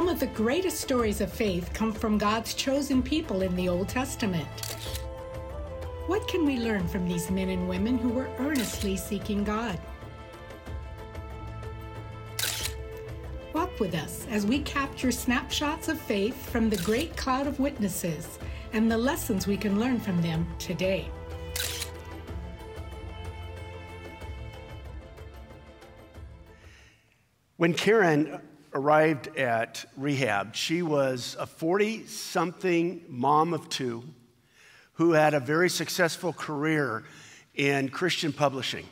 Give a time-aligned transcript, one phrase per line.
[0.00, 3.90] Some of the greatest stories of faith come from God's chosen people in the Old
[3.90, 4.48] Testament.
[6.06, 9.78] What can we learn from these men and women who were earnestly seeking God?
[13.52, 18.38] Walk with us as we capture snapshots of faith from the great cloud of witnesses
[18.72, 21.10] and the lessons we can learn from them today.
[27.58, 28.40] When Karen
[28.72, 34.04] arrived at rehab, she was a 40 something mom of two
[34.94, 37.04] who had a very successful career
[37.54, 38.86] in Christian publishing.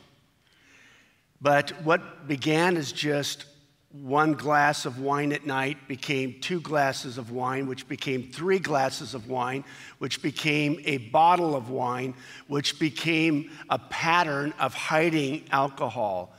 [1.41, 3.45] But what began as just
[3.91, 9.13] one glass of wine at night became two glasses of wine, which became three glasses
[9.15, 9.63] of wine,
[9.97, 12.13] which became a bottle of wine,
[12.47, 16.33] which became a pattern of hiding alcohol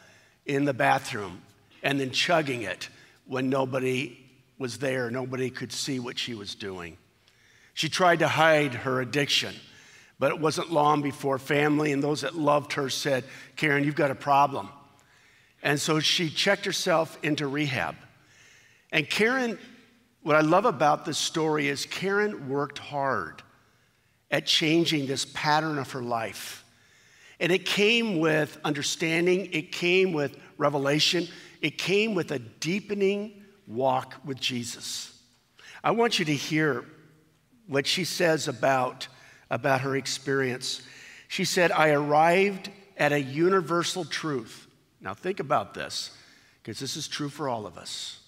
[0.47, 1.41] in the bathroom
[1.83, 2.89] and then chugging it
[3.31, 4.19] when nobody
[4.59, 6.97] was there, nobody could see what she was doing.
[7.75, 9.55] She tried to hide her addiction,
[10.19, 13.23] but it wasn't long before family and those that loved her said,
[13.55, 14.69] Karen, you've got a problem.
[15.63, 17.95] And so she checked herself into rehab.
[18.91, 19.61] And Karen,
[20.25, 23.45] what I love about this story is Karen worked hard
[24.33, 26.65] at changing this pattern of her life.
[27.39, 31.29] And it came with understanding, it came with revelation,
[31.61, 35.17] it came with a deepening walk with Jesus.
[35.83, 36.85] I want you to hear
[37.67, 39.09] what she says about,
[39.51, 40.83] about her experience.
[41.29, 44.67] She said, I arrived at a universal truth
[45.01, 46.11] now, think about this,
[46.63, 48.21] because this is true for all of us.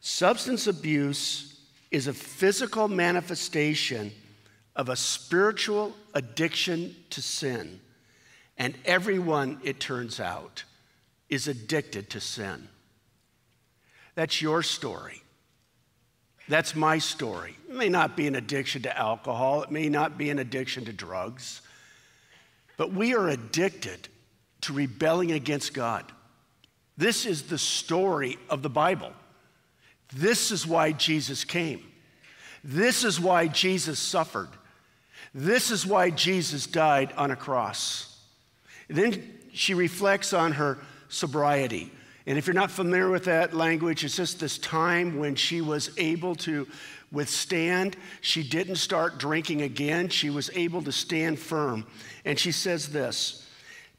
[0.00, 4.12] Substance abuse is a physical manifestation
[4.74, 7.80] of a spiritual addiction to sin.
[8.56, 10.64] And everyone, it turns out,
[11.28, 12.68] is addicted to sin.
[14.14, 15.22] That's your story.
[16.48, 17.56] That's my story.
[17.68, 20.92] It may not be an addiction to alcohol, it may not be an addiction to
[20.92, 21.60] drugs,
[22.76, 24.08] but we are addicted
[24.62, 26.10] to rebelling against God.
[26.96, 29.12] This is the story of the Bible.
[30.14, 31.84] This is why Jesus came.
[32.64, 34.48] This is why Jesus suffered.
[35.34, 38.18] This is why Jesus died on a cross.
[38.88, 40.78] Then she reflects on her
[41.08, 41.90] sobriety.
[42.26, 45.90] And if you're not familiar with that language, it's just this time when she was
[45.96, 46.66] able to
[47.10, 47.96] withstand.
[48.20, 50.08] She didn't start drinking again.
[50.10, 51.86] She was able to stand firm.
[52.24, 53.46] And she says this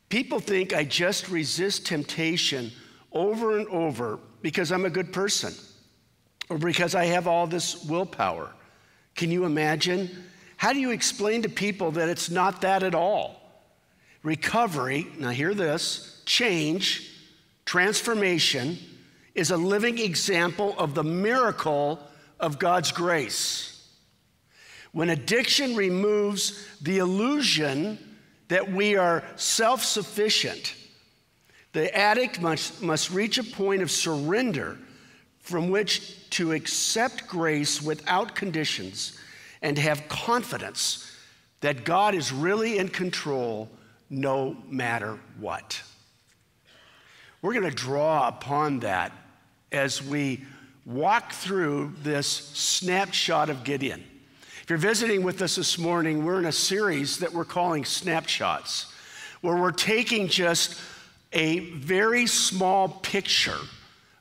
[0.09, 2.71] People think I just resist temptation
[3.11, 5.53] over and over because I'm a good person
[6.49, 8.51] or because I have all this willpower.
[9.15, 10.09] Can you imagine?
[10.57, 13.39] How do you explain to people that it's not that at all?
[14.23, 17.11] Recovery, now hear this, change,
[17.65, 18.77] transformation
[19.33, 21.99] is a living example of the miracle
[22.39, 23.87] of God's grace.
[24.91, 27.97] When addiction removes the illusion
[28.49, 30.75] that we are self sufficient.
[31.71, 34.77] The addict must, must reach a point of surrender
[35.39, 39.17] from which to accept grace without conditions
[39.61, 41.11] and have confidence
[41.61, 43.69] that God is really in control
[44.09, 45.81] no matter what.
[47.41, 49.13] We're going to draw upon that
[49.71, 50.43] as we
[50.85, 54.03] walk through this snapshot of Gideon.
[54.63, 58.93] If you're visiting with us this morning, we're in a series that we're calling Snapshots,
[59.39, 60.79] where we're taking just
[61.31, 63.59] a very small picture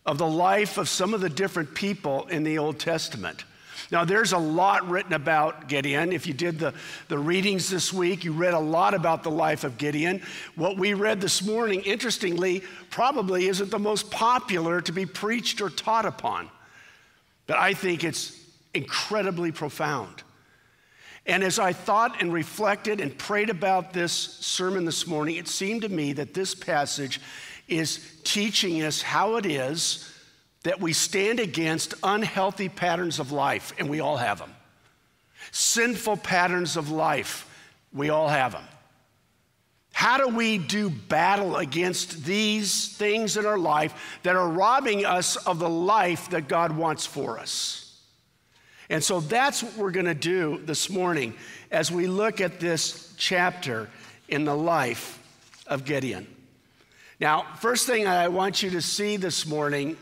[0.06, 3.44] of the life of some of the different people in the Old Testament.
[3.90, 6.12] Now, there's a lot written about Gideon.
[6.12, 6.74] If you did the,
[7.08, 10.22] the readings this week, you read a lot about the life of Gideon.
[10.56, 15.70] What we read this morning, interestingly, probably isn't the most popular to be preached or
[15.70, 16.50] taught upon.
[17.46, 18.38] But I think it's
[18.74, 20.22] incredibly profound.
[21.24, 25.82] And as I thought and reflected and prayed about this sermon this morning, it seemed
[25.82, 27.20] to me that this passage
[27.68, 30.10] is teaching us how it is
[30.62, 34.52] that we stand against unhealthy patterns of life, and we all have them.
[35.52, 37.48] Sinful patterns of life,
[37.92, 38.64] we all have them.
[39.92, 45.36] How do we do battle against these things in our life that are robbing us
[45.36, 48.00] of the life that God wants for us?
[48.90, 51.34] And so that's what we're going to do this morning
[51.70, 53.90] as we look at this chapter
[54.28, 55.18] in the life
[55.66, 56.26] of Gideon.
[57.20, 59.96] Now, first thing I want you to see this morning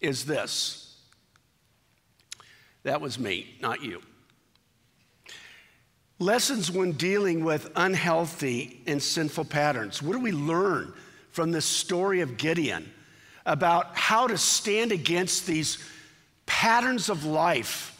[0.00, 0.96] is this.
[2.82, 4.00] That was me, not you.
[6.18, 10.02] Lessons when dealing with unhealthy and sinful patterns.
[10.02, 10.92] What do we learn
[11.30, 12.90] from this story of Gideon
[13.46, 15.78] about how to stand against these
[16.46, 17.96] patterns of life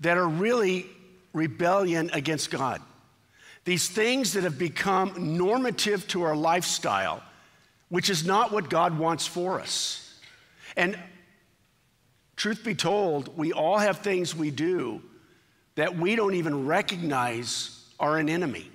[0.00, 0.86] that are really
[1.32, 2.80] rebellion against God.
[3.64, 7.22] These things that have become normative to our lifestyle,
[7.88, 10.18] which is not what God wants for us.
[10.76, 10.98] And
[12.36, 15.02] truth be told, we all have things we do
[15.74, 18.70] that we don't even recognize are an enemy.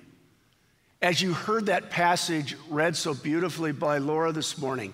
[1.00, 4.92] As you heard that passage read so beautifully by Laura this morning,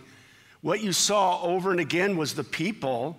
[0.61, 3.17] what you saw over and again was the people,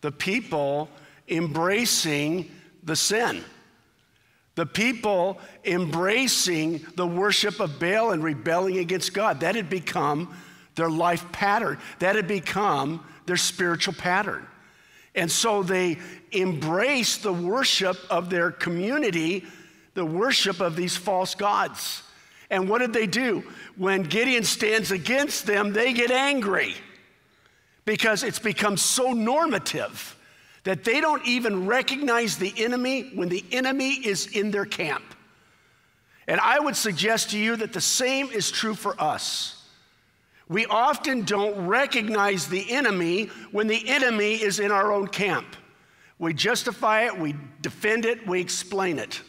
[0.00, 0.88] the people
[1.28, 2.50] embracing
[2.82, 3.44] the sin.
[4.54, 9.40] The people embracing the worship of Baal and rebelling against God.
[9.40, 10.34] That had become
[10.74, 11.78] their life pattern.
[12.00, 14.44] That had become their spiritual pattern.
[15.14, 15.98] And so they
[16.32, 19.46] embrace the worship of their community,
[19.94, 22.02] the worship of these false gods.
[22.50, 23.42] And what did they do?
[23.76, 26.74] When Gideon stands against them, they get angry
[27.84, 30.16] because it's become so normative
[30.64, 35.04] that they don't even recognize the enemy when the enemy is in their camp.
[36.26, 39.57] And I would suggest to you that the same is true for us.
[40.48, 45.56] We often don't recognize the enemy when the enemy is in our own camp.
[46.18, 49.20] We justify it, we defend it, we explain it.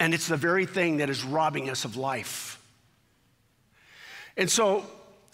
[0.00, 2.60] And it's the very thing that is robbing us of life.
[4.36, 4.84] And so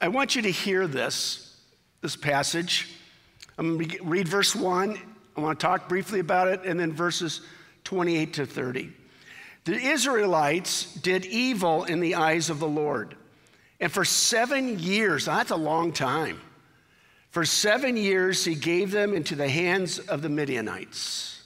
[0.01, 1.57] I want you to hear this,
[2.01, 2.89] this passage.
[3.59, 4.99] I'm going to read verse 1.
[5.37, 7.41] I want to talk briefly about it, and then verses
[7.85, 8.93] 28 to 30.
[9.65, 13.17] The Israelites did evil in the eyes of the Lord.
[13.83, 16.41] And for seven years, that's a long time.
[17.31, 21.43] For seven years, he gave them into the hands of the Midianites.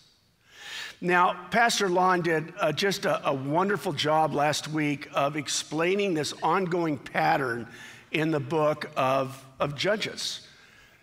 [1.00, 6.34] Now, Pastor Lon did uh, just a, a wonderful job last week of explaining this
[6.42, 7.66] ongoing pattern
[8.10, 10.46] in the book of, of Judges.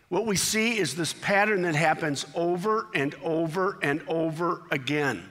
[0.09, 5.27] What we see is this pattern that happens over and over and over again.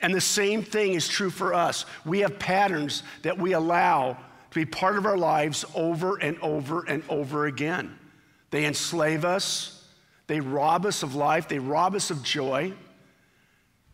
[0.00, 1.86] And the same thing is true for us.
[2.04, 4.16] We have patterns that we allow
[4.50, 7.98] to be part of our lives over and over and over again.
[8.50, 9.84] They enslave us,
[10.26, 12.72] they rob us of life, they rob us of joy.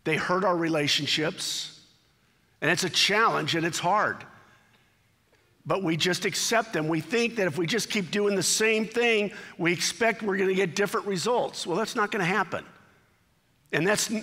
[0.05, 1.81] They hurt our relationships,
[2.61, 4.23] and it's a challenge and it's hard.
[5.65, 6.87] But we just accept them.
[6.87, 10.49] We think that if we just keep doing the same thing, we expect we're going
[10.49, 11.65] to get different results.
[11.65, 12.63] Well, that's not going to happen.
[13.71, 14.13] And that's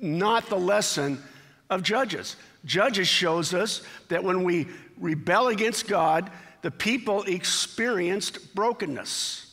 [0.00, 1.22] not the lesson
[1.70, 2.34] of Judges.
[2.64, 4.66] Judges shows us that when we
[4.98, 6.30] rebel against God,
[6.62, 9.44] the people experienced brokenness.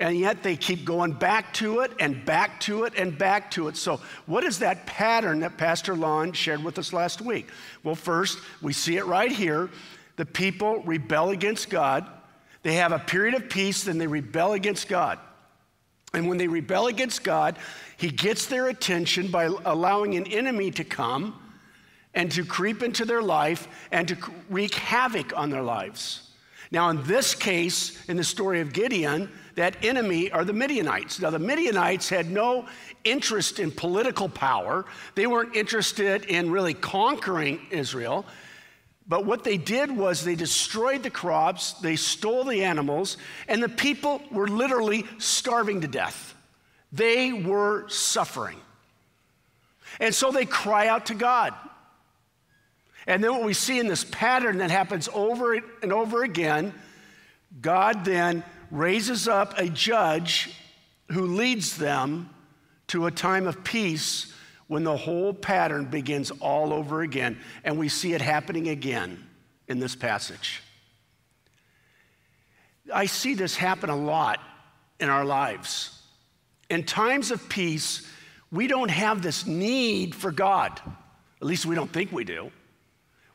[0.00, 3.68] And yet they keep going back to it and back to it and back to
[3.68, 3.76] it.
[3.76, 7.48] So, what is that pattern that Pastor Lon shared with us last week?
[7.84, 9.70] Well, first, we see it right here.
[10.16, 12.06] The people rebel against God.
[12.64, 15.20] They have a period of peace, then they rebel against God.
[16.12, 17.56] And when they rebel against God,
[17.96, 21.40] He gets their attention by allowing an enemy to come
[22.14, 24.16] and to creep into their life and to
[24.48, 26.30] wreak havoc on their lives.
[26.70, 31.20] Now, in this case, in the story of Gideon, that enemy are the Midianites.
[31.20, 32.66] Now, the Midianites had no
[33.04, 34.84] interest in political power,
[35.14, 38.24] they weren't interested in really conquering Israel.
[39.06, 43.68] But what they did was they destroyed the crops, they stole the animals, and the
[43.68, 46.34] people were literally starving to death.
[46.90, 48.56] They were suffering.
[50.00, 51.52] And so they cry out to God.
[53.06, 56.72] And then what we see in this pattern that happens over and over again,
[57.60, 60.50] God then raises up a judge
[61.10, 62.30] who leads them
[62.88, 64.32] to a time of peace
[64.66, 67.38] when the whole pattern begins all over again.
[67.62, 69.22] And we see it happening again
[69.68, 70.62] in this passage.
[72.92, 74.40] I see this happen a lot
[75.00, 76.02] in our lives.
[76.70, 78.10] In times of peace,
[78.50, 80.80] we don't have this need for God.
[81.40, 82.50] At least we don't think we do.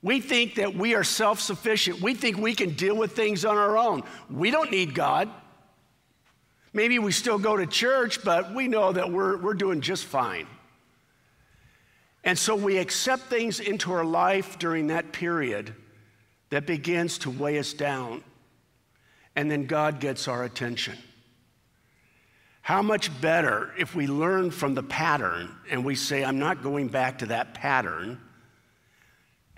[0.01, 2.01] We think that we are self sufficient.
[2.01, 4.03] We think we can deal with things on our own.
[4.29, 5.29] We don't need God.
[6.72, 10.48] Maybe we still go to church, but we know that we're, we're doing just fine.
[12.24, 15.74] And so we accept things into our life during that period
[16.50, 18.24] that begins to weigh us down.
[19.36, 20.98] And then God gets our attention.
[22.62, 26.88] How much better if we learn from the pattern and we say, I'm not going
[26.88, 28.20] back to that pattern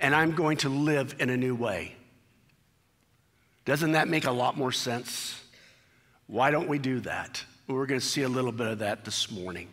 [0.01, 1.96] and I'm going to live in a new way.
[3.65, 5.39] Doesn't that make a lot more sense?
[6.27, 7.43] Why don't we do that?
[7.67, 9.70] We're going to see a little bit of that this morning.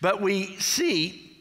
[0.00, 1.36] But we see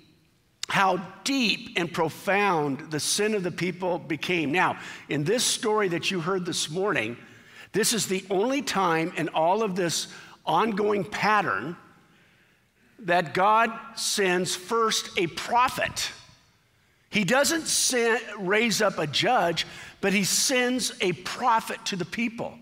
[0.70, 4.52] how deep and profound the sin of the people became.
[4.52, 7.18] Now, in this story that you heard this morning,
[7.72, 10.08] this is the only time in all of this
[10.46, 11.76] ongoing pattern
[13.00, 16.12] that God sends first a prophet.
[17.16, 19.66] He doesn't send, raise up a judge,
[20.02, 22.60] but he sends a prophet to the people.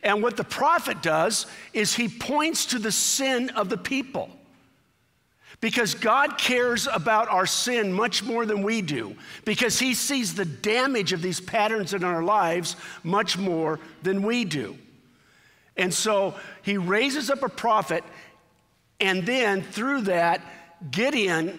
[0.00, 4.30] And what the prophet does is he points to the sin of the people.
[5.60, 10.44] Because God cares about our sin much more than we do, because He sees the
[10.44, 14.78] damage of these patterns in our lives much more than we do.
[15.76, 18.04] And so He raises up a prophet,
[19.00, 20.42] and then through that,
[20.92, 21.58] Gideon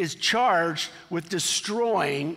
[0.00, 2.36] is charged with destroying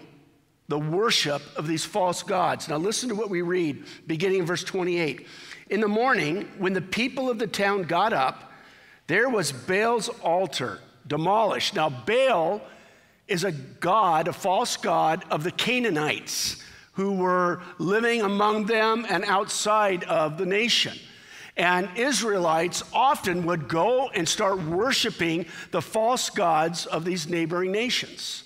[0.68, 2.68] the worship of these false gods.
[2.68, 5.28] Now, listen to what we read beginning in verse 28.
[5.70, 8.52] In the morning, when the people of the town got up,
[9.08, 11.76] there was Baal's altar demolished.
[11.76, 12.62] Now, Baal
[13.28, 19.24] is a god, a false god of the Canaanites who were living among them and
[19.26, 20.98] outside of the nation.
[21.56, 28.44] And Israelites often would go and start worshiping the false gods of these neighboring nations.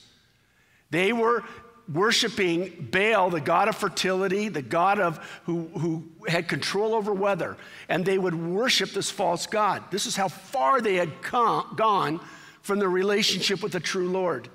[0.90, 1.44] They were
[1.92, 7.56] worshiping Baal, the god of fertility, the god of who, who had control over weather,
[7.88, 9.84] and they would worship this false god.
[9.90, 12.20] This is how far they had come, gone
[12.62, 14.50] from the relationship with the true Lord.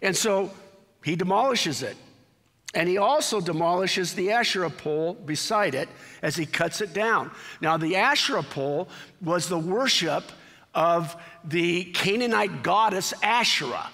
[0.00, 0.52] And so
[1.02, 1.96] he demolishes it.
[2.74, 5.88] And he also demolishes the Asherah pole beside it
[6.22, 7.30] as he cuts it down.
[7.60, 8.88] Now, the Asherah pole
[9.22, 10.24] was the worship
[10.74, 13.90] of the Canaanite goddess Asherah.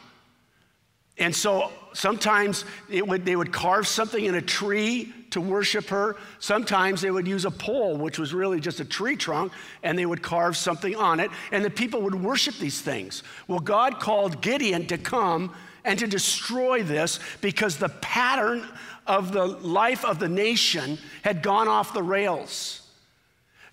[1.19, 6.17] And so sometimes would, they would carve something in a tree to worship her.
[6.39, 10.07] Sometimes they would use a pole, which was really just a tree trunk, and they
[10.07, 13.23] would carve something on it, and the people would worship these things.
[13.47, 18.67] Well, God called Gideon to come and to destroy this because the pattern
[19.07, 22.83] of the life of the nation had gone off the rails.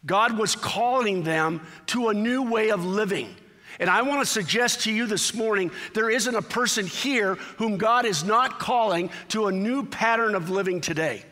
[0.05, 3.35] God was calling them to a new way of living.
[3.79, 7.77] And I want to suggest to you this morning there isn't a person here whom
[7.77, 11.23] God is not calling to a new pattern of living today.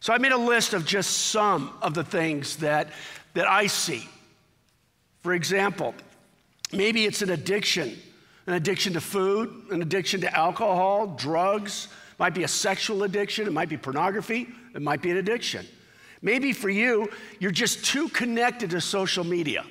[0.00, 2.90] So I made a list of just some of the things that,
[3.32, 4.06] that I see.
[5.22, 5.94] For example,
[6.72, 7.96] maybe it's an addiction
[8.46, 13.52] an addiction to food, an addiction to alcohol, drugs, might be a sexual addiction, it
[13.52, 15.66] might be pornography, it might be an addiction.
[16.22, 19.64] Maybe for you, you're just too connected to social media.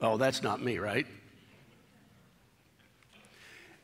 [0.00, 1.06] Oh, that's not me, right?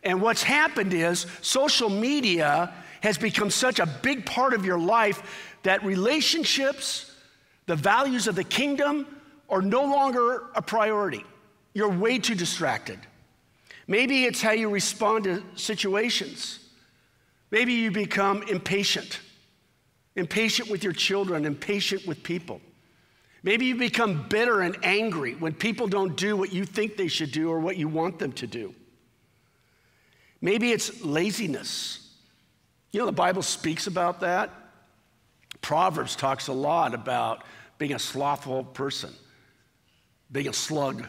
[0.03, 5.55] And what's happened is social media has become such a big part of your life
[5.65, 7.13] that relationships,
[7.67, 9.07] the values of the kingdom,
[9.49, 11.25] are no longer a priority.
[11.75, 12.99] You're way too distracted.
[13.87, 16.59] Maybe it's how you respond to situations.
[17.51, 19.21] Maybe you become impatient,
[20.17, 22.61] impatient with your children, impatient with people.
[23.43, 27.31] Maybe you become bitter and angry when people don't do what you think they should
[27.31, 28.75] do or what you want them to do.
[30.41, 32.13] Maybe it's laziness.
[32.91, 34.51] You know, the Bible speaks about that.
[35.61, 37.45] Proverbs talks a lot about
[37.79, 39.13] being a slothful person,
[40.33, 41.07] being a slug.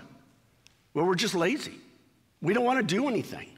[0.93, 1.75] Well, we're just lazy.
[2.41, 3.49] We don't want to do anything.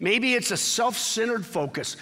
[0.00, 1.96] Maybe it's a self centered focus.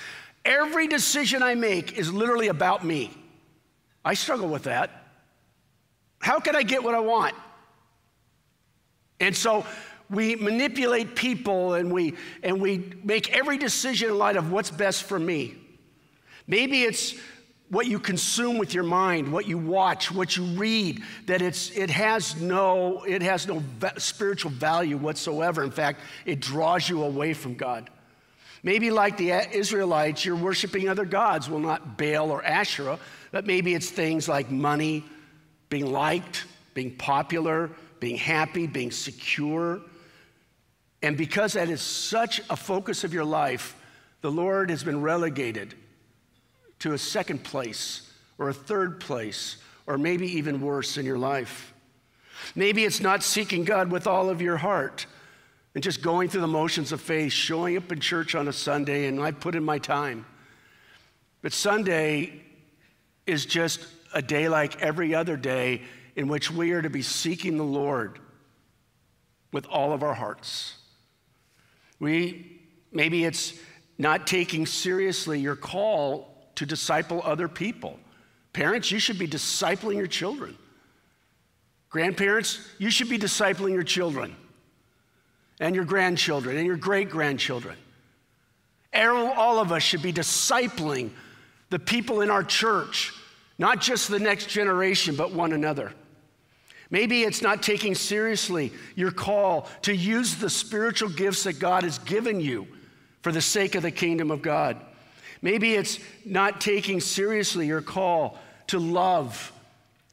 [0.44, 3.10] Every decision I make is literally about me.
[4.04, 4.90] I struggle with that.
[6.18, 7.34] How can I get what I want?
[9.20, 9.64] And so
[10.10, 15.04] we manipulate people and we, and we make every decision in light of what's best
[15.04, 15.54] for me.
[16.46, 17.14] Maybe it's
[17.72, 21.88] what you consume with your mind, what you watch, what you read, that it's, it
[21.88, 23.62] has no, it has no
[23.96, 25.64] spiritual value whatsoever.
[25.64, 27.88] In fact, it draws you away from God.
[28.62, 31.48] Maybe like the Israelites, you're worshiping other gods.
[31.48, 32.98] Well, not Baal or Asherah,
[33.30, 35.02] but maybe it's things like money,
[35.70, 39.80] being liked, being popular, being happy, being secure.
[41.00, 43.74] And because that is such a focus of your life,
[44.20, 45.74] the Lord has been relegated
[46.82, 51.72] to a second place or a third place, or maybe even worse in your life.
[52.56, 55.06] Maybe it's not seeking God with all of your heart
[55.76, 59.06] and just going through the motions of faith, showing up in church on a Sunday,
[59.06, 60.26] and I put in my time.
[61.40, 62.42] But Sunday
[63.26, 65.82] is just a day like every other day
[66.16, 68.18] in which we are to be seeking the Lord
[69.52, 70.74] with all of our hearts.
[72.00, 72.60] We
[72.90, 73.54] maybe it's
[73.98, 77.98] not taking seriously your call to disciple other people.
[78.52, 80.56] Parents, you should be discipling your children.
[81.88, 84.34] Grandparents, you should be discipling your children
[85.60, 87.76] and your grandchildren and your great grandchildren.
[88.94, 91.10] All of us should be discipling
[91.70, 93.12] the people in our church,
[93.58, 95.92] not just the next generation, but one another.
[96.90, 101.98] Maybe it's not taking seriously your call to use the spiritual gifts that God has
[101.98, 102.66] given you
[103.22, 104.78] for the sake of the kingdom of God.
[105.42, 109.52] Maybe it's not taking seriously your call to love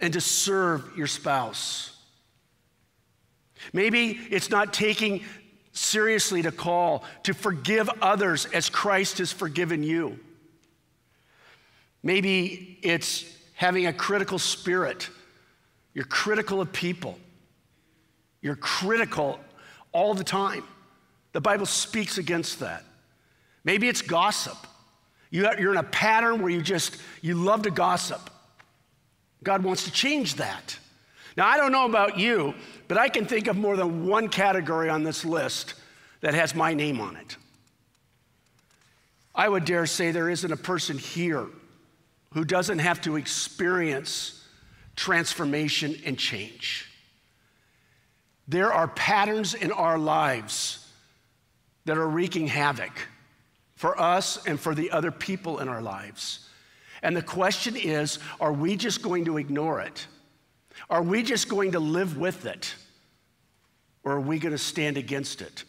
[0.02, 1.96] and to serve your spouse.
[3.72, 5.24] Maybe it's not taking
[5.72, 10.20] seriously to call to forgive others as Christ has forgiven you.
[12.02, 15.10] Maybe it's having a critical spirit
[15.94, 17.20] you're critical of people.
[18.42, 19.40] You're critical
[19.92, 20.64] all the time.
[21.34, 22.84] The Bible speaks against that.
[23.64, 24.58] Maybe it's gossip.
[25.32, 28.30] You're in a pattern where you just, you love to gossip.
[29.44, 30.78] God wants to change that.
[31.38, 32.56] Now, I don't know about you,
[32.88, 35.76] but I can think of more than one category on this list
[36.22, 37.38] that has my name on it.
[39.34, 41.46] I would dare say there isn't a person here
[42.34, 44.46] who doesn't have to experience
[44.96, 46.90] transformation and change.
[48.48, 50.86] There are patterns in our lives
[51.86, 52.92] that are wreaking havoc
[53.80, 56.50] for us and for the other people in our lives.
[57.02, 60.06] And the question is are we just going to ignore it?
[60.90, 62.76] Are we just going to live with it?
[64.04, 65.64] Or are we going to stand against it?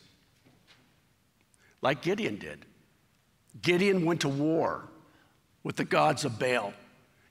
[1.83, 2.67] Like Gideon did.
[3.63, 4.89] Gideon went to war
[5.63, 6.73] with the gods of Baal.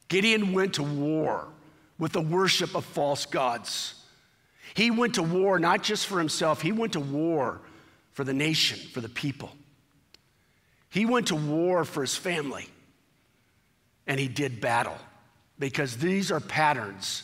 [0.07, 1.49] Gideon went to war
[1.97, 3.95] with the worship of false gods.
[4.75, 7.59] He went to war not just for himself, he went to war
[8.13, 9.51] for the nation, for the people.
[10.89, 12.67] He went to war for his family.
[14.07, 14.97] And he did battle
[15.59, 17.23] because these are patterns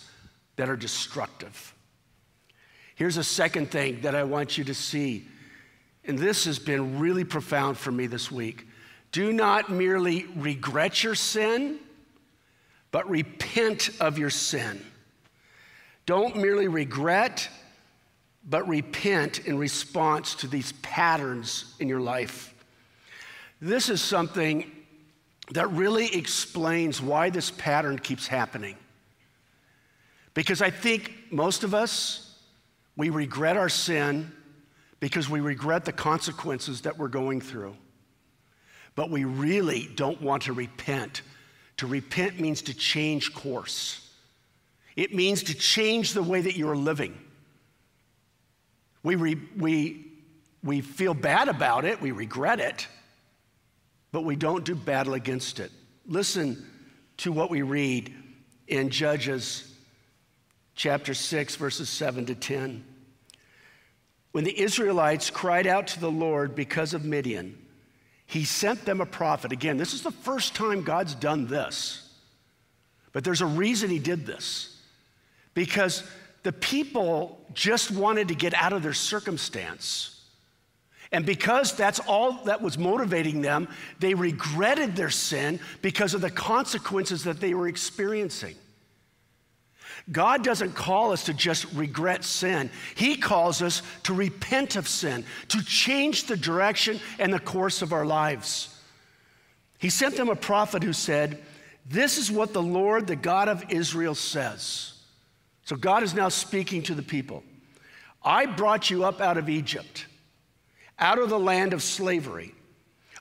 [0.55, 1.73] that are destructive.
[2.95, 5.27] Here's a second thing that I want you to see,
[6.05, 8.67] and this has been really profound for me this week.
[9.11, 11.79] Do not merely regret your sin,
[12.91, 14.79] but repent of your sin.
[16.05, 17.49] Don't merely regret,
[18.47, 22.54] but repent in response to these patterns in your life.
[23.61, 24.71] This is something
[25.51, 28.75] that really explains why this pattern keeps happening.
[30.33, 32.37] Because I think most of us,
[32.97, 34.31] we regret our sin
[34.99, 37.75] because we regret the consequences that we're going through.
[38.95, 41.21] But we really don't want to repent
[41.77, 44.09] to repent means to change course,
[44.95, 47.17] it means to change the way that you're living.
[49.03, 50.05] We, re, we,
[50.63, 52.87] we feel bad about it, we regret it,
[54.15, 55.73] but we don't do battle against it.
[56.07, 56.65] Listen
[57.17, 58.13] to what we read
[58.65, 59.69] in Judges
[60.73, 62.85] chapter 6, verses 7 to 10.
[64.31, 67.57] When the Israelites cried out to the Lord because of Midian,
[68.25, 69.51] he sent them a prophet.
[69.51, 72.09] Again, this is the first time God's done this.
[73.11, 74.81] But there's a reason he did this.
[75.53, 76.03] Because
[76.43, 80.14] the people just wanted to get out of their circumstance.
[81.11, 83.67] And because that's all that was motivating them,
[83.99, 88.55] they regretted their sin because of the consequences that they were experiencing.
[90.11, 92.69] God doesn't call us to just regret sin.
[92.95, 97.91] He calls us to repent of sin, to change the direction and the course of
[97.91, 98.69] our lives.
[99.79, 101.41] He sent them a prophet who said,
[101.85, 104.93] This is what the Lord, the God of Israel, says.
[105.63, 107.43] So God is now speaking to the people.
[108.23, 110.05] I brought you up out of Egypt,
[110.99, 112.53] out of the land of slavery.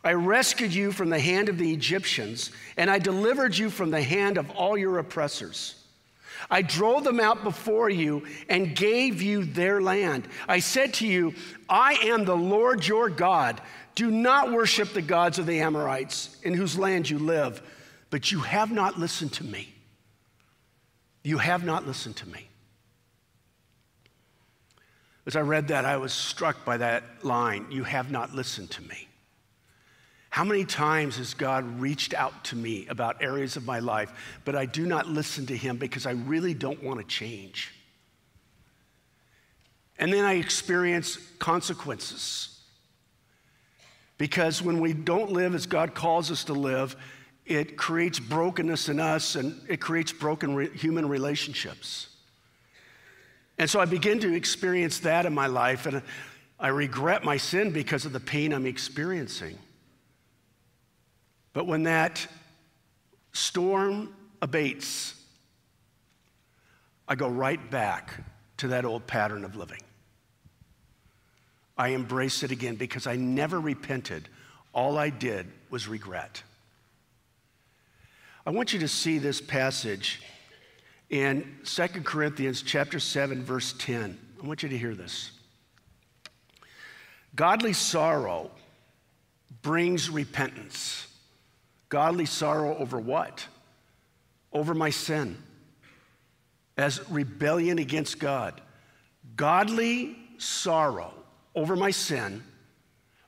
[0.02, 4.02] I rescued you from the hand of the Egyptians, and I delivered you from the
[4.02, 5.76] hand of all your oppressors.
[6.50, 10.28] I drove them out before you and gave you their land.
[10.46, 11.34] I said to you,
[11.68, 13.62] I am the Lord your God.
[13.94, 17.62] Do not worship the gods of the Amorites in whose land you live.
[18.10, 19.72] But you have not listened to me.
[21.22, 22.48] You have not listened to me.
[25.26, 28.82] As I read that, I was struck by that line You have not listened to
[28.82, 29.08] me.
[30.30, 34.12] How many times has God reached out to me about areas of my life,
[34.44, 37.72] but I do not listen to Him because I really don't want to change?
[39.96, 42.58] And then I experience consequences.
[44.18, 46.96] Because when we don't live as God calls us to live,
[47.46, 52.08] it creates brokenness in us and it creates broken re- human relationships.
[53.58, 56.02] And so I begin to experience that in my life, and
[56.58, 59.58] I regret my sin because of the pain I'm experiencing.
[61.52, 62.26] But when that
[63.32, 65.14] storm abates,
[67.06, 68.14] I go right back
[68.58, 69.80] to that old pattern of living.
[71.76, 74.28] I embrace it again because I never repented.
[74.72, 76.42] All I did was regret.
[78.46, 80.20] I want you to see this passage
[81.14, 84.18] in 2 Corinthians chapter 7 verse 10.
[84.42, 85.30] I want you to hear this.
[87.36, 88.50] Godly sorrow
[89.62, 91.06] brings repentance.
[91.88, 93.46] Godly sorrow over what?
[94.52, 95.40] Over my sin.
[96.76, 98.60] As rebellion against God.
[99.36, 101.14] Godly sorrow
[101.54, 102.42] over my sin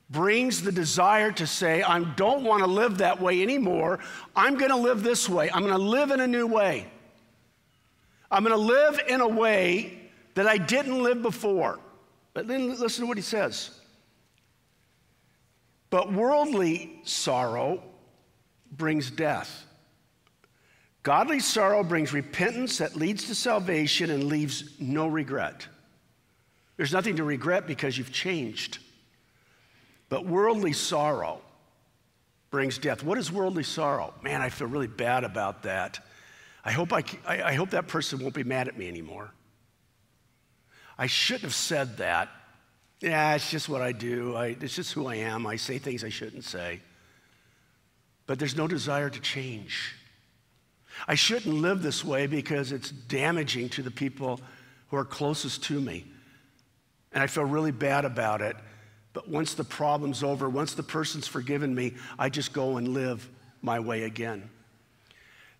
[0.09, 3.99] brings the desire to say, I don't want to live that way anymore.
[4.35, 5.49] I'm going to live this way.
[5.49, 6.87] I'm going to live in a new way.
[8.29, 9.99] I'm going to live in a way
[10.35, 11.79] that I didn't live before.
[12.33, 13.71] But then listen to what he says.
[15.89, 17.81] But worldly sorrow
[18.71, 19.65] brings death.
[21.03, 25.65] Godly sorrow brings repentance that leads to salvation and leaves no regret.
[26.75, 28.79] There's nothing to regret because you've changed.
[30.09, 31.41] But worldly sorrow
[32.51, 33.03] brings death.
[33.03, 34.13] What is worldly sorrow?
[34.21, 36.05] Man, I feel really bad about that.
[36.67, 39.31] I hope, I, I, hope that person won't be mad at me anymore.
[40.97, 42.27] I shouldn't have said that.
[42.99, 44.35] Yeah, it's just what I do.
[44.35, 45.47] I, it's just who I am.
[45.47, 46.81] I say things I shouldn't say.
[48.25, 49.95] But there's no desire to change.
[51.07, 54.41] I shouldn't live this way because it's damaging to the people
[54.89, 56.03] who are closest to me.
[57.13, 58.57] And I feel really bad about it.
[59.13, 63.29] But once the problem's over, once the person's forgiven me, I just go and live
[63.61, 64.49] my way again.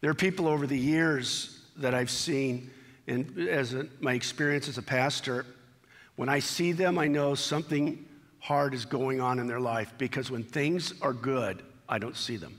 [0.02, 2.70] There are people over the years that I've seen,
[3.08, 5.46] and as a, my experience as a pastor,
[6.16, 8.06] when I see them, I know something
[8.40, 12.38] hard is going on in their life because when things are good, I don't see
[12.38, 12.58] them.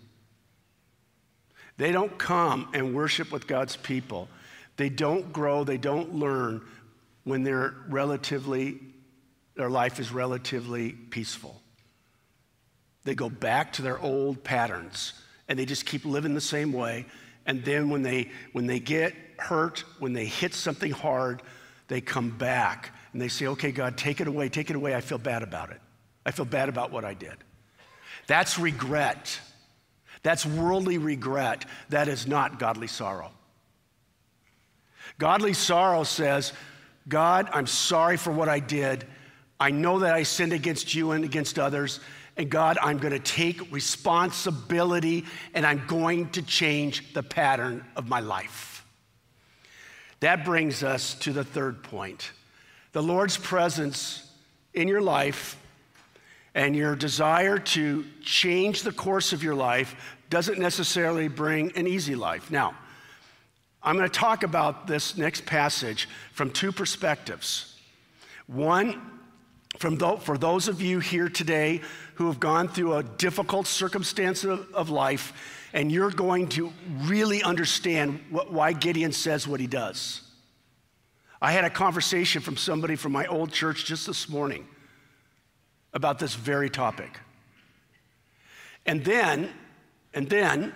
[1.77, 4.29] They don't come and worship with God's people.
[4.77, 6.63] They don't grow, they don't learn
[7.25, 8.81] when they're relatively
[9.59, 11.61] their life is relatively peaceful.
[13.03, 15.15] They go back to their old patterns
[15.49, 17.07] and they just keep living the same way.
[17.49, 21.43] And then when they, when they get hurt, when they hit something hard,
[21.89, 24.95] they come back and they say, okay, God, take it away, take it away.
[24.95, 25.81] I feel bad about it.
[26.27, 27.35] I feel bad about what I did.
[28.27, 29.41] That's regret.
[30.23, 31.65] That's worldly regret.
[31.89, 33.31] That is not godly sorrow.
[35.19, 36.53] Godly sorrow says,
[37.09, 39.07] God, I'm sorry for what I did,
[39.59, 41.99] I know that I sinned against you and against others.
[42.39, 45.25] And God, I'm going to take responsibility
[45.55, 48.87] and I'm going to change the pattern of my life.
[50.21, 52.31] That brings us to the third point.
[52.93, 54.33] The Lord's presence
[54.73, 55.57] in your life
[56.55, 59.97] and your desire to change the course of your life
[60.31, 62.51] doesn't necessarily bring an easy life.
[62.51, 62.75] Now,
[63.83, 67.77] I'm going to talk about this next passage from two perspectives.
[68.47, 69.18] One,
[69.79, 71.81] for those of you here today
[72.15, 75.33] who have gone through a difficult circumstance of, of life,
[75.73, 80.23] and you're going to really understand what, why Gideon says what he does.
[81.41, 84.67] I had a conversation from somebody from my old church just this morning
[85.93, 87.21] about this very topic.
[88.85, 89.51] And then,
[90.15, 90.75] and then,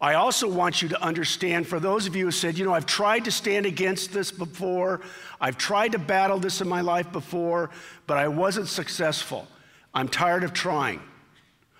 [0.00, 2.86] I also want you to understand for those of you who said, you know, I've
[2.86, 5.00] tried to stand against this before,
[5.40, 7.70] I've tried to battle this in my life before,
[8.06, 9.48] but I wasn't successful.
[9.92, 11.00] I'm tired of trying.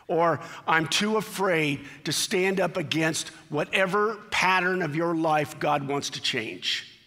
[0.09, 6.11] Or I'm too afraid to stand up against whatever pattern of your life God wants
[6.11, 6.99] to change.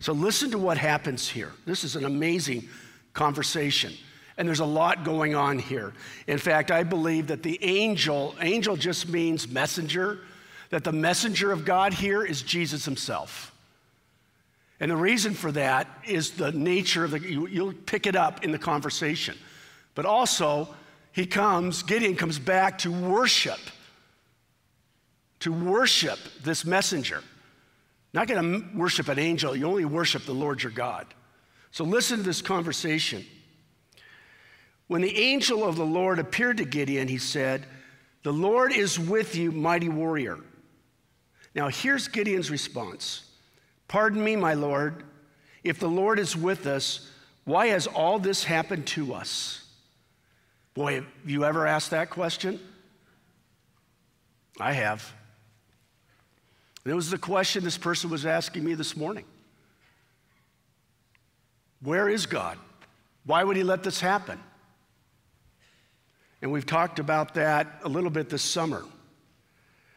[0.00, 1.52] So listen to what happens here.
[1.66, 2.68] This is an amazing
[3.12, 3.92] conversation.
[4.40, 5.92] And there's a lot going on here.
[6.26, 10.20] In fact, I believe that the angel, angel just means messenger,
[10.70, 13.54] that the messenger of God here is Jesus himself.
[14.80, 18.42] And the reason for that is the nature of the, you, you'll pick it up
[18.42, 19.36] in the conversation.
[19.94, 20.74] But also,
[21.12, 23.60] he comes, Gideon comes back to worship,
[25.40, 27.22] to worship this messenger.
[28.14, 31.06] Not going to worship an angel, you only worship the Lord your God.
[31.72, 33.26] So listen to this conversation.
[34.90, 37.64] When the angel of the Lord appeared to Gideon, he said,
[38.24, 40.40] The Lord is with you, mighty warrior.
[41.54, 43.22] Now, here's Gideon's response
[43.86, 45.04] Pardon me, my Lord.
[45.62, 47.08] If the Lord is with us,
[47.44, 49.62] why has all this happened to us?
[50.74, 52.58] Boy, have you ever asked that question?
[54.58, 55.08] I have.
[56.84, 59.26] And it was the question this person was asking me this morning
[61.80, 62.58] Where is God?
[63.24, 64.40] Why would he let this happen?
[66.42, 68.84] And we've talked about that a little bit this summer.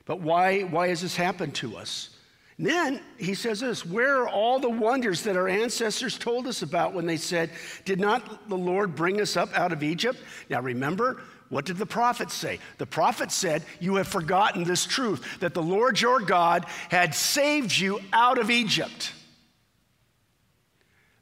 [0.06, 2.10] But why, why has this happened to us?
[2.58, 6.62] And then he says this Where are all the wonders that our ancestors told us
[6.62, 7.49] about when they said,
[7.86, 10.19] Did not the Lord bring us up out of Egypt?
[10.49, 12.60] Now remember, What did the prophet say?
[12.77, 17.75] The prophet said, You have forgotten this truth that the Lord your God had saved
[17.75, 19.13] you out of Egypt.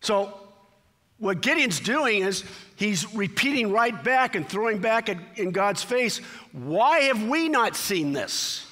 [0.01, 0.37] So,
[1.17, 2.43] what Gideon's doing is
[2.81, 6.17] he's repeating right back and throwing back at, in God's face,
[6.51, 8.65] Why have we not seen this?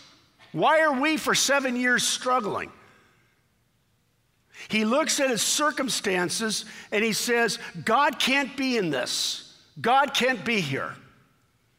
[0.51, 2.71] Why are we for seven years struggling?
[4.67, 9.57] He looks at his circumstances and he says, God can't be in this.
[9.79, 10.95] God can't be here.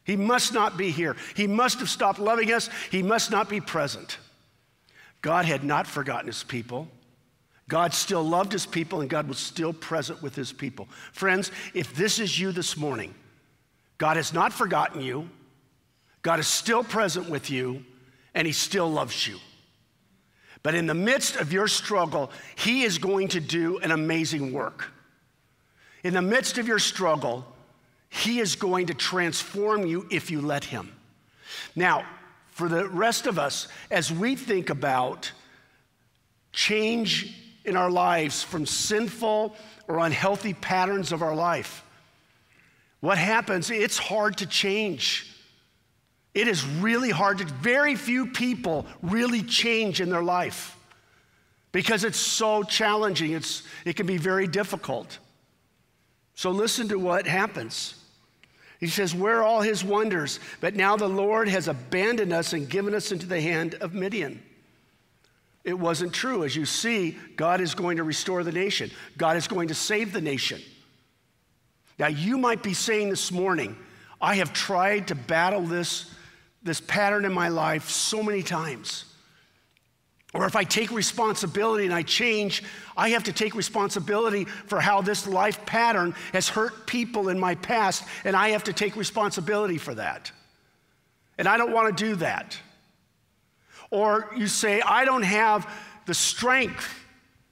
[0.03, 1.15] He must not be here.
[1.35, 2.69] He must have stopped loving us.
[2.89, 4.17] He must not be present.
[5.21, 6.87] God had not forgotten his people.
[7.71, 10.89] God still loved his people and God was still present with his people.
[11.13, 13.15] Friends, if this is you this morning,
[13.97, 15.29] God has not forgotten you.
[16.21, 17.85] God is still present with you
[18.35, 19.37] and he still loves you.
[20.63, 24.91] But in the midst of your struggle, He is going to do an amazing work.
[26.03, 27.45] In the midst of your struggle,
[28.09, 30.91] He is going to transform you if you let Him.
[31.73, 32.05] Now,
[32.49, 35.31] for the rest of us, as we think about
[36.51, 39.55] change in our lives from sinful
[39.87, 41.83] or unhealthy patterns of our life,
[42.99, 43.69] what happens?
[43.69, 45.27] It's hard to change.
[46.33, 50.77] It is really hard to, very few people really change in their life
[51.71, 53.31] because it's so challenging.
[53.31, 55.17] It's, it can be very difficult.
[56.35, 57.95] So listen to what happens.
[58.79, 60.39] He says, Where are all his wonders?
[60.59, 64.41] But now the Lord has abandoned us and given us into the hand of Midian.
[65.63, 66.43] It wasn't true.
[66.43, 70.13] As you see, God is going to restore the nation, God is going to save
[70.13, 70.61] the nation.
[71.99, 73.75] Now, you might be saying this morning,
[74.19, 76.11] I have tried to battle this
[76.63, 79.05] this pattern in my life so many times.
[80.33, 82.63] Or if I take responsibility and I change,
[82.95, 87.55] I have to take responsibility for how this life pattern has hurt people in my
[87.55, 90.31] past, and I have to take responsibility for that.
[91.37, 92.57] And I don't want to do that.
[93.91, 95.69] Or you say, I don't have
[96.05, 96.97] the strength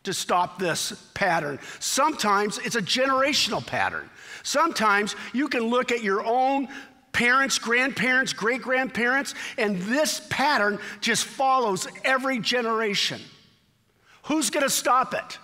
[0.03, 1.59] to stop this pattern.
[1.79, 4.09] Sometimes it's a generational pattern.
[4.43, 6.69] Sometimes you can look at your own
[7.11, 13.19] parents, grandparents, great grandparents, and this pattern just follows every generation.
[14.23, 15.37] Who's going to stop it?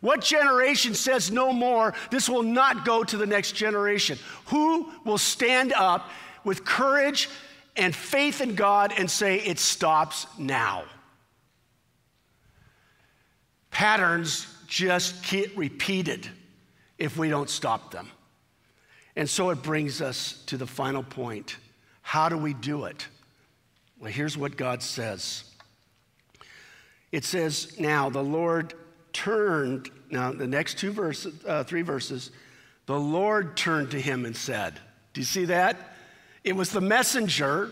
[0.00, 4.18] What generation says no more, this will not go to the next generation?
[4.46, 6.10] Who will stand up
[6.44, 7.28] with courage
[7.78, 10.84] and faith in God and say, it stops now?
[13.70, 16.28] Patterns just get repeated
[16.98, 18.08] if we don't stop them.
[19.16, 21.56] And so it brings us to the final point.
[22.02, 23.06] How do we do it?
[24.00, 25.44] Well, here's what God says.
[27.10, 28.74] It says, Now the Lord
[29.12, 32.30] turned, now the next two verses, uh, three verses,
[32.86, 34.78] the Lord turned to him and said,
[35.12, 35.96] Do you see that?
[36.48, 37.70] It was the messenger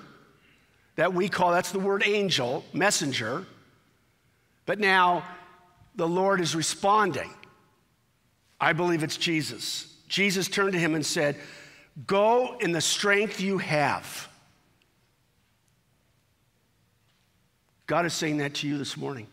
[0.97, 3.47] that we call, that's the word angel, messenger.
[4.67, 5.25] But now
[5.95, 7.31] the Lord is responding.
[8.61, 9.95] I believe it's Jesus.
[10.09, 11.37] Jesus turned to him and said,
[12.07, 14.29] Go in the strength you have.
[17.87, 19.27] God is saying that to you this morning.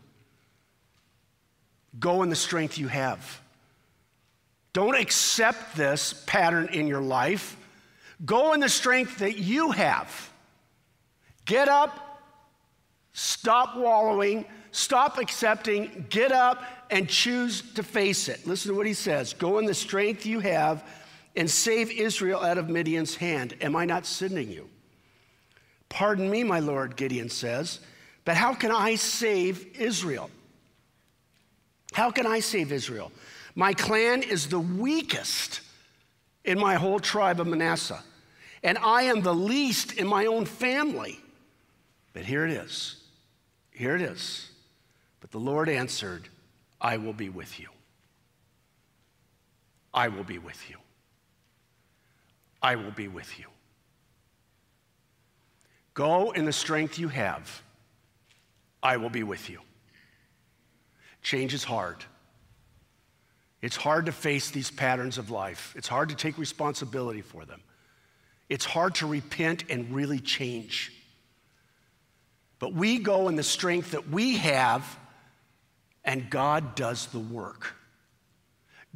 [1.98, 3.42] Go in the strength you have.
[4.72, 7.56] Don't accept this pattern in your life.
[8.24, 10.30] Go in the strength that you have.
[11.44, 12.22] Get up,
[13.12, 18.46] stop wallowing, stop accepting, get up, and choose to face it.
[18.46, 20.84] Listen to what he says Go in the strength you have
[21.36, 23.54] and save Israel out of Midian's hand.
[23.60, 24.68] Am I not sending you?
[25.88, 27.80] Pardon me, my Lord, Gideon says,
[28.24, 30.30] but how can I save Israel?
[31.92, 33.12] How can I save Israel?
[33.54, 35.60] My clan is the weakest
[36.44, 38.02] in my whole tribe of Manasseh,
[38.64, 41.20] and I am the least in my own family.
[42.14, 42.96] But here it is.
[43.70, 44.50] Here it is.
[45.20, 46.28] But the Lord answered,
[46.80, 47.68] I will be with you.
[49.92, 50.76] I will be with you.
[52.62, 53.44] I will be with you.
[55.92, 57.62] Go in the strength you have.
[58.82, 59.60] I will be with you.
[61.22, 62.04] Change is hard.
[63.60, 65.74] It's hard to face these patterns of life.
[65.76, 67.60] It's hard to take responsibility for them.
[68.54, 70.92] It's hard to repent and really change.
[72.60, 74.96] But we go in the strength that we have
[76.04, 77.74] and God does the work.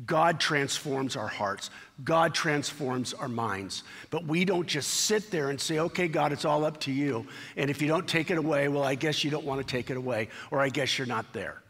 [0.06, 1.70] God transforms our hearts.
[2.04, 3.82] God transforms our minds.
[4.10, 7.26] But we don't just sit there and say, okay, God, it's all up to you.
[7.56, 9.90] And if you don't take it away, well, I guess you don't want to take
[9.90, 11.60] it away, or I guess you're not there.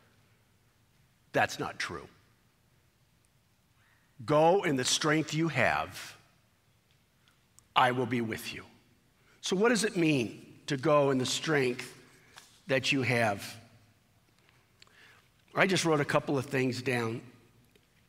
[1.33, 2.07] That's not true.
[4.27, 6.18] Go in the strength you have.
[7.79, 8.65] I will be with you.
[9.41, 11.95] So, what does it mean to go in the strength
[12.67, 13.57] that you have?
[15.55, 17.23] I just wrote a couple of things down.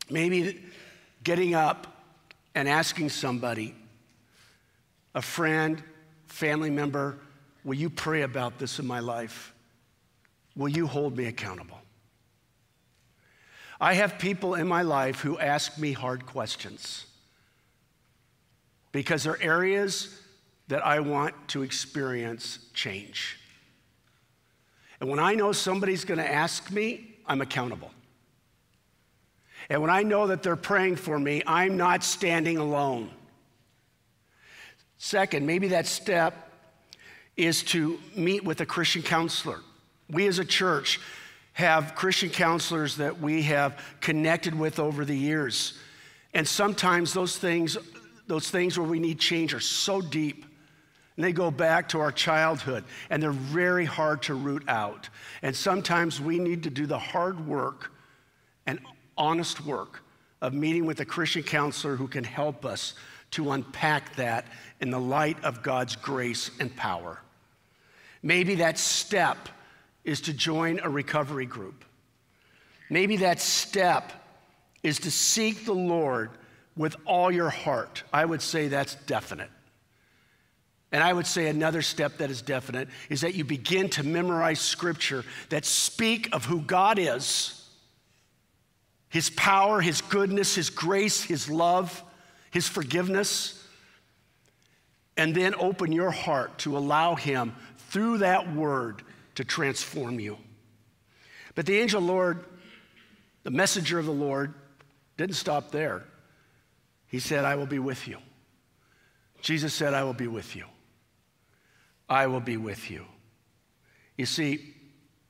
[0.09, 0.59] Maybe
[1.23, 1.85] getting up
[2.55, 3.75] and asking somebody,
[5.13, 5.83] a friend,
[6.25, 7.19] family member,
[7.63, 9.53] will you pray about this in my life?
[10.55, 11.77] Will you hold me accountable?
[13.79, 17.05] I have people in my life who ask me hard questions
[18.99, 20.19] because there are areas
[20.67, 23.39] that I want to experience change.
[24.99, 27.91] And when I know somebody's going to ask me, I'm accountable.
[29.69, 33.09] And when I know that they're praying for me, I'm not standing alone.
[34.97, 36.51] Second, maybe that step
[37.37, 39.61] is to meet with a Christian counselor.
[40.09, 40.99] We as a church
[41.53, 45.79] have Christian counselors that we have connected with over the years.
[46.33, 47.77] And sometimes those things,
[48.29, 50.45] those things where we need change are so deep.
[51.17, 55.09] And they go back to our childhood and they're very hard to root out.
[55.41, 57.91] And sometimes we need to do the hard work
[58.67, 58.79] and
[59.17, 60.03] honest work
[60.41, 62.93] of meeting with a Christian counselor who can help us
[63.31, 64.45] to unpack that
[64.79, 67.19] in the light of God's grace and power.
[68.21, 69.49] Maybe that step
[70.03, 71.83] is to join a recovery group.
[72.91, 74.13] Maybe that step
[74.83, 76.29] is to seek the Lord
[76.79, 78.03] with all your heart.
[78.13, 79.49] I would say that's definite.
[80.93, 84.61] And I would say another step that is definite is that you begin to memorize
[84.61, 87.67] scripture that speak of who God is,
[89.09, 92.01] his power, his goodness, his grace, his love,
[92.49, 93.61] his forgiveness,
[95.17, 97.53] and then open your heart to allow him
[97.89, 99.03] through that word
[99.35, 100.37] to transform you.
[101.55, 102.45] But the angel Lord,
[103.43, 104.53] the messenger of the Lord,
[105.17, 106.05] didn't stop there.
[107.09, 108.17] He said, I will be with you.
[109.41, 110.65] Jesus said, I will be with you.
[112.07, 113.05] I will be with you.
[114.17, 114.73] You see,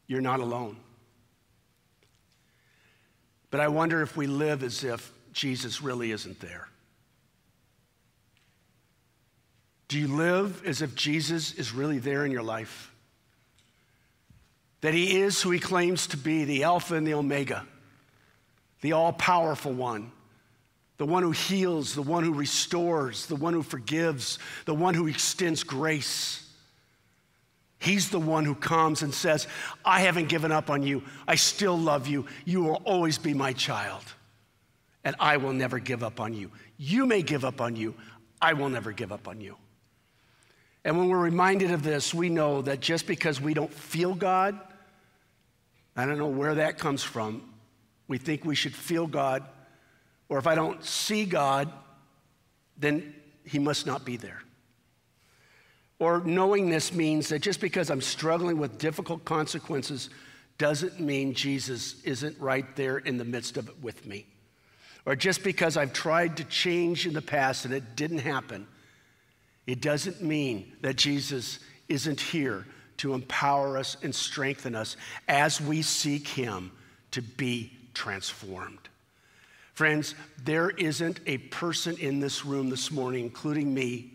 [0.07, 0.77] you're not alone.
[3.51, 6.67] But I wonder if we live as if Jesus really isn't there.
[9.87, 12.91] Do you live as if Jesus is really there in your life?
[14.81, 17.65] that he is who he claims to be the Alpha and the Omega,
[18.81, 20.11] the all powerful one,
[20.99, 25.07] the one who heals, the one who restores, the one who forgives, the one who
[25.07, 26.45] extends grace.
[27.79, 29.47] He's the one who comes and says,
[29.85, 31.01] I haven't given up on you.
[31.25, 32.25] I still love you.
[32.43, 34.03] You will always be my child,
[35.05, 36.51] and I will never give up on you.
[36.77, 37.95] You may give up on you.
[38.41, 39.55] I will never give up on you.
[40.83, 44.59] And when we're reminded of this, we know that just because we don't feel God,
[45.95, 47.53] I don't know where that comes from.
[48.09, 49.45] We think we should feel God,
[50.29, 51.71] or if I don't see God,
[52.77, 53.13] then
[53.43, 54.41] He must not be there.
[55.97, 60.09] Or knowing this means that just because I'm struggling with difficult consequences
[60.57, 64.25] doesn't mean Jesus isn't right there in the midst of it with me.
[65.05, 68.67] Or just because I've tried to change in the past and it didn't happen,
[69.67, 72.65] it doesn't mean that Jesus isn't here
[72.97, 76.71] to empower us and strengthen us as we seek Him
[77.11, 78.89] to be transformed.
[79.79, 80.13] Friends,
[80.43, 84.11] there isn't a person in this room this morning, including me,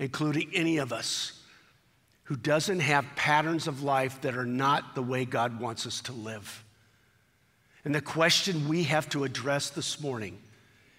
[0.00, 1.40] including any of us,
[2.24, 6.12] who doesn't have patterns of life that are not the way God wants us to
[6.12, 6.64] live.
[7.84, 10.36] And the question we have to address this morning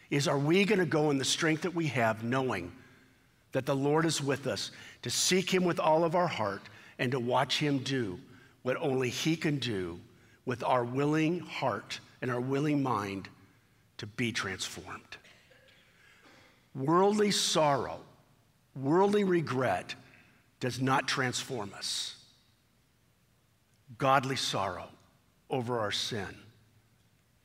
[0.09, 2.71] is are we going to go in the strength that we have, knowing
[3.51, 6.61] that the Lord is with us, to seek Him with all of our heart,
[6.99, 8.17] and to watch Him do
[8.61, 9.99] what only He can do
[10.45, 13.27] with our willing heart and our willing mind
[14.03, 15.15] to be transformed.
[16.75, 18.01] Worldly sorrow,
[18.75, 19.95] worldly regret
[20.59, 22.17] does not transform us.
[23.97, 24.89] Godly sorrow
[25.49, 26.27] over our sin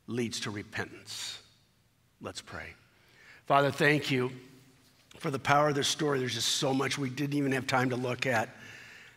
[0.08, 1.38] leads to repentance.
[2.20, 2.74] Let's pray.
[3.46, 4.32] Father, thank you
[5.18, 6.18] for the power of this story.
[6.18, 8.48] There's just so much we didn't even have time to look at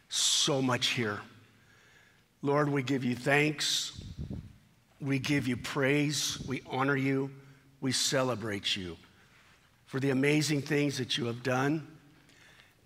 [0.09, 1.19] so much here.
[2.43, 3.99] Lord, we give you thanks.
[5.01, 6.41] We give you praise.
[6.47, 7.31] We honor you.
[7.79, 8.97] We celebrate you
[9.87, 11.87] for the amazing things that you have done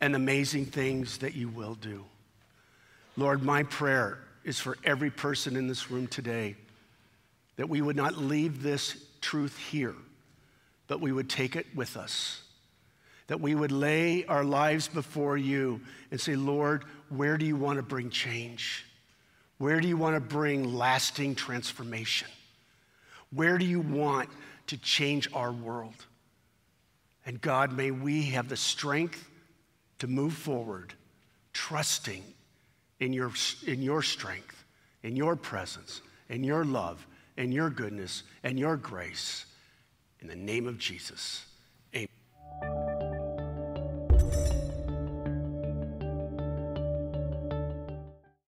[0.01, 2.03] and amazing things that you will do.
[3.17, 6.55] Lord, my prayer is for every person in this room today
[7.57, 9.95] that we would not leave this truth here,
[10.87, 12.41] but we would take it with us
[13.27, 17.77] that we would lay our lives before you and say, Lord, where do you want
[17.77, 18.84] to bring change?
[19.57, 22.27] Where do you want to bring lasting transformation?
[23.31, 24.29] Where do you want
[24.67, 26.05] to change our world?
[27.25, 29.27] And God, may we have the strength
[29.99, 30.93] to move forward,
[31.53, 32.23] trusting
[32.99, 33.31] in your,
[33.65, 34.63] in your strength,
[35.03, 37.05] in your presence, in your love,
[37.37, 39.45] in your goodness, and your grace.
[40.21, 41.45] In the name of Jesus.